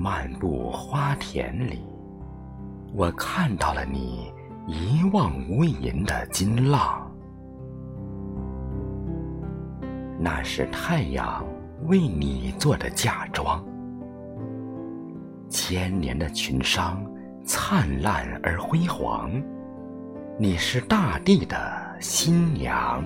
[0.00, 1.80] 漫步花田里，
[2.94, 4.32] 我看到了你
[4.66, 7.06] 一望无垠的金浪，
[10.18, 11.44] 那是太阳
[11.84, 13.62] 为你做的嫁妆。
[15.50, 16.96] 千年的群山
[17.44, 19.30] 灿烂而辉煌，
[20.38, 21.56] 你是大地的
[22.00, 23.04] 新娘。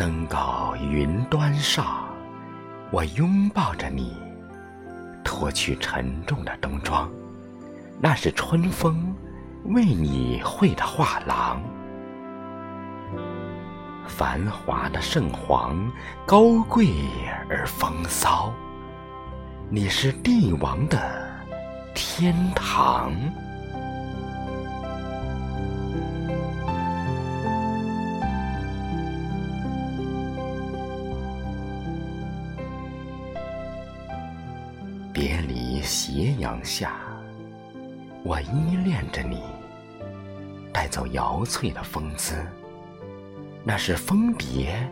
[0.00, 2.08] 登高云端上，
[2.90, 4.16] 我拥抱着你，
[5.22, 7.06] 脱去沉重的冬装，
[8.00, 9.14] 那是春风
[9.64, 11.60] 为你绘的画廊。
[14.06, 15.76] 繁华的圣皇，
[16.26, 16.88] 高贵
[17.50, 18.50] 而风骚，
[19.68, 20.98] 你是帝王的
[21.94, 23.12] 天堂。
[35.12, 36.92] 别离斜阳下，
[38.22, 39.42] 我依恋着你，
[40.72, 42.46] 带走摇翠的风姿，
[43.64, 44.88] 那是蜂蝶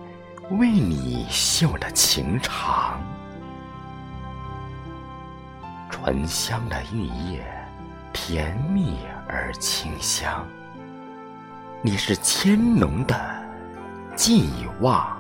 [0.51, 3.01] 为你绣的情长。
[5.89, 7.45] 醇香的玉叶，
[8.13, 8.97] 甜蜜
[9.29, 10.45] 而清香，
[11.81, 13.17] 你是千浓的
[14.17, 15.18] 寄望。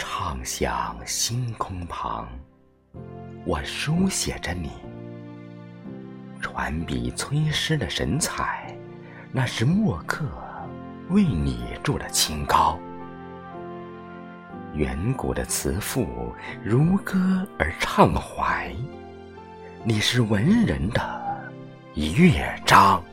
[0.00, 2.26] 畅想星空旁，
[3.44, 4.70] 我书写着你。
[6.40, 8.74] 传笔催诗的神采，
[9.30, 10.24] 那是墨客
[11.10, 12.78] 为你筑的清高。
[14.72, 16.34] 远古的词赋
[16.64, 18.74] 如歌而畅怀，
[19.84, 21.52] 你是文人的
[21.94, 23.04] 乐章。